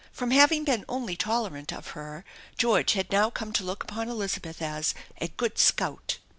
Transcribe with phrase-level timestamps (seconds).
[0.11, 2.25] From having been only tolerant of her
[2.57, 6.17] George had now come to look upon Elizabeth as "a good scout."